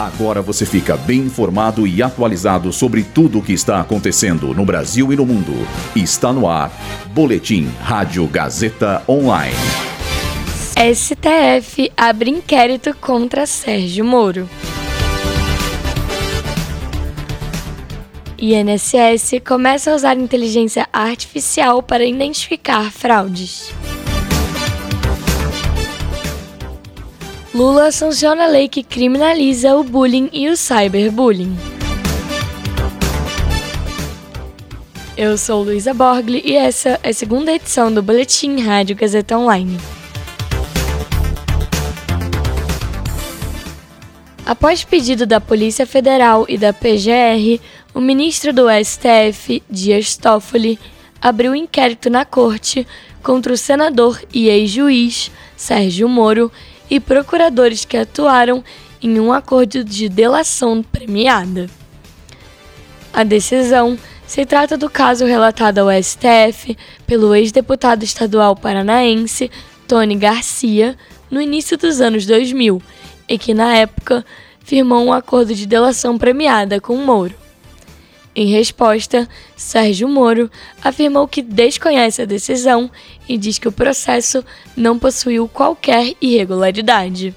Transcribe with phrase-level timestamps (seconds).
[0.00, 5.12] Agora você fica bem informado e atualizado sobre tudo o que está acontecendo no Brasil
[5.12, 5.52] e no mundo.
[5.94, 6.72] Está no ar.
[7.12, 9.54] Boletim Rádio Gazeta Online.
[10.94, 14.48] STF abre inquérito contra Sérgio Moro.
[18.38, 23.70] INSS começa a usar inteligência artificial para identificar fraudes.
[27.52, 31.58] Lula sanciona a lei que criminaliza o bullying e o cyberbullying.
[35.16, 39.76] Eu sou Luísa Borgli e essa é a segunda edição do Boletim Rádio Gazeta Online.
[44.46, 47.60] Após pedido da Polícia Federal e da PGR,
[47.92, 50.78] o ministro do STF, Dias Toffoli,
[51.20, 52.86] abriu inquérito na corte
[53.24, 56.50] contra o senador e ex-juiz Sérgio Moro
[56.90, 58.64] e procuradores que atuaram
[59.00, 61.70] em um acordo de delação premiada.
[63.12, 69.50] A decisão se trata do caso relatado ao STF pelo ex-deputado estadual paranaense
[69.88, 70.96] Tony Garcia
[71.30, 72.82] no início dos anos 2000
[73.28, 74.24] e que, na época,
[74.60, 77.39] firmou um acordo de delação premiada com Moro.
[78.34, 80.50] Em resposta, Sérgio Moro
[80.82, 82.90] afirmou que desconhece a decisão
[83.28, 84.44] e diz que o processo
[84.76, 87.34] não possuiu qualquer irregularidade.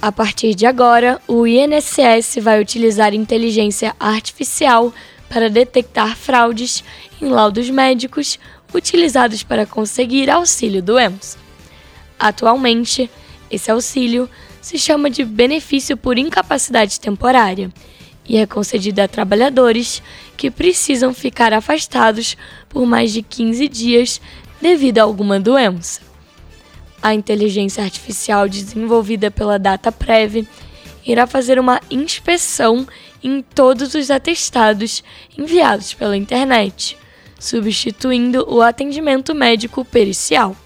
[0.00, 4.92] A partir de agora, o INSS vai utilizar inteligência artificial
[5.28, 6.84] para detectar fraudes
[7.20, 8.38] em laudos médicos
[8.74, 11.38] utilizados para conseguir auxílio doença.
[12.18, 13.08] Atualmente,
[13.52, 14.28] esse auxílio
[14.62, 17.70] se chama de benefício por incapacidade temporária
[18.26, 20.02] e é concedido a trabalhadores
[20.36, 22.36] que precisam ficar afastados
[22.68, 24.20] por mais de 15 dias
[24.60, 26.00] devido a alguma doença.
[27.02, 30.46] A inteligência artificial desenvolvida pela DataPrev
[31.04, 32.86] irá fazer uma inspeção
[33.22, 35.02] em todos os atestados
[35.36, 36.96] enviados pela internet,
[37.38, 40.56] substituindo o atendimento médico pericial.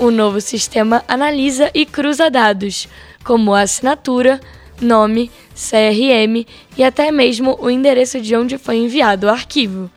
[0.00, 2.88] O novo sistema analisa e cruza dados,
[3.22, 4.40] como assinatura,
[4.80, 9.90] nome, CRM e até mesmo o endereço de onde foi enviado o arquivo.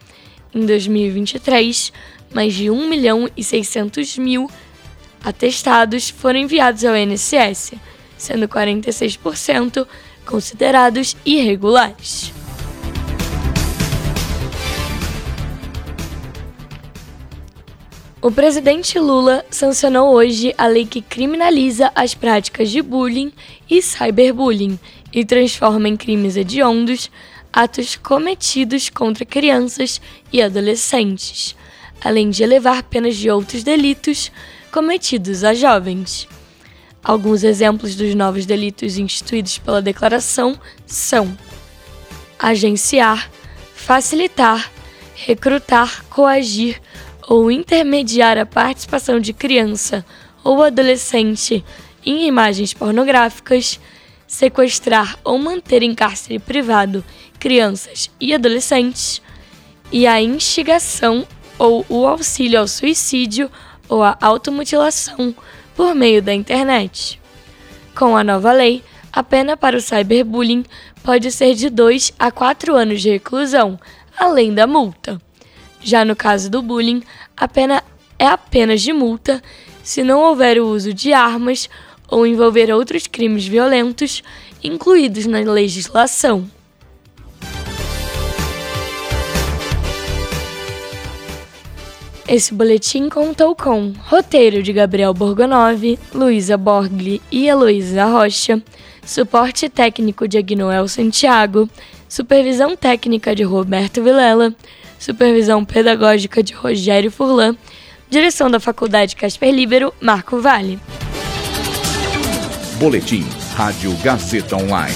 [0.53, 1.93] Em 2023,
[2.33, 4.51] mais de 1 milhão e 600 mil
[5.23, 7.71] atestados foram enviados ao INSS,
[8.17, 9.87] sendo 46%
[10.25, 12.32] considerados irregulares.
[18.23, 23.34] O presidente Lula sancionou hoje a lei que criminaliza as práticas de bullying
[23.69, 24.79] e cyberbullying
[25.11, 27.12] e transforma em crimes hediondos
[27.51, 30.00] atos cometidos contra crianças
[30.31, 31.53] e adolescentes,
[32.01, 34.31] além de elevar penas de outros delitos
[34.72, 36.25] cometidos a jovens.
[37.03, 41.38] Alguns exemplos dos novos delitos instituídos pela declaração são
[42.39, 43.29] agenciar,
[43.75, 44.72] facilitar,
[45.13, 46.81] recrutar, coagir
[47.28, 50.06] ou intermediar a participação de criança
[50.44, 51.63] ou adolescente
[52.06, 53.79] em imagens pornográficas,
[54.28, 57.03] sequestrar ou manter em cárcere privado
[57.39, 59.22] crianças e adolescentes,
[59.91, 63.50] e a instigação ou o auxílio ao suicídio
[63.88, 65.35] ou à automutilação
[65.75, 67.22] por meio da internet.
[67.95, 70.66] Com a nova lei, a pena para o cyberbullying
[71.03, 73.79] pode ser de 2 a 4 anos de reclusão,
[74.17, 75.22] além da multa.
[75.83, 77.03] Já no caso do bullying,
[77.35, 77.83] a pena
[78.17, 79.44] é apenas de multa
[79.83, 81.69] se não houver o uso de armas
[82.07, 84.23] ou envolver outros crimes violentos
[84.63, 86.49] incluídos na legislação.
[92.25, 98.63] Esse boletim contou com roteiro de Gabriel Borgonov, Luísa Borgli e Heloísa Rocha,
[99.05, 101.69] suporte técnico de Agnoel Santiago,
[102.07, 104.55] supervisão técnica de Roberto Vilela,
[105.03, 107.55] supervisão pedagógica de Rogério Furlan,
[108.09, 110.79] direção da Faculdade Casper Libero, Marco Vale.
[112.77, 114.95] Boletim Rádio Gazeta Online.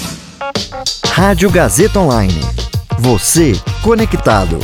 [1.06, 2.40] Rádio Gazeta Online.
[2.98, 3.52] Você
[3.82, 4.58] conectado.